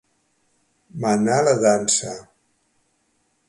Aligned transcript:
Menar 1.03 1.37
la 1.49 1.55
dansa. 1.67 2.17